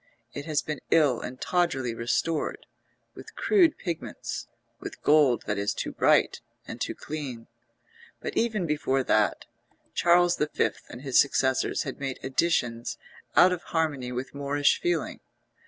It 0.33 0.45
has 0.47 0.63
been 0.63 0.81
ill 0.89 1.19
and 1.21 1.39
tawdrily 1.39 1.93
restored, 1.93 2.65
with 3.13 3.35
crude 3.35 3.77
pigments, 3.77 4.47
with 4.79 4.99
gold 5.03 5.43
that 5.45 5.59
is 5.59 5.75
too 5.75 5.91
bright 5.91 6.41
and 6.67 6.81
too 6.81 6.95
clean; 6.95 7.45
but 8.19 8.35
even 8.35 8.65
before 8.65 9.03
that, 9.03 9.45
Charles 9.93 10.37
V. 10.37 10.47
and 10.89 11.03
his 11.03 11.19
successors 11.19 11.83
had 11.83 11.99
made 11.99 12.17
additions 12.23 12.97
out 13.35 13.51
of 13.53 13.61
harmony 13.61 14.11
with 14.11 14.33
Moorish 14.33 14.81
feeling. 14.81 15.19